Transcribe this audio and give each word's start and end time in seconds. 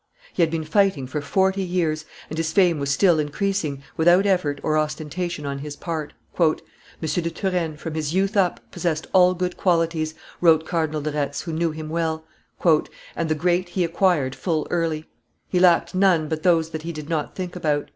He 0.33 0.41
had 0.41 0.49
been 0.49 0.63
fighting 0.63 1.05
for 1.05 1.21
forty 1.21 1.61
years, 1.61 2.05
and 2.27 2.35
his 2.35 2.51
fame 2.51 2.79
was 2.79 2.89
still 2.89 3.19
increasing, 3.19 3.83
without 3.97 4.25
effort 4.25 4.59
or 4.63 4.75
ostentation 4.75 5.45
on 5.45 5.59
his 5.59 5.75
part. 5.75 6.13
"M. 6.39 6.55
de 6.99 7.29
Turenne, 7.29 7.77
from 7.77 7.93
his 7.93 8.11
youth 8.11 8.35
up, 8.35 8.59
possessed 8.71 9.05
all 9.13 9.35
good 9.35 9.57
qualities," 9.57 10.15
wrote 10.41 10.65
Cardinal 10.65 11.01
de 11.01 11.11
Retz, 11.11 11.41
who 11.43 11.53
knew 11.53 11.69
him 11.69 11.87
well, 11.91 12.25
"and 13.15 13.29
the 13.29 13.35
great 13.35 13.69
he 13.69 13.83
acquired 13.83 14.33
full 14.33 14.65
early. 14.71 15.05
He 15.49 15.59
lacked 15.59 15.93
none 15.93 16.27
but 16.27 16.41
those 16.41 16.71
that 16.71 16.81
he 16.81 16.91
did 16.91 17.07
not 17.07 17.35
think 17.35 17.55
about. 17.55 17.87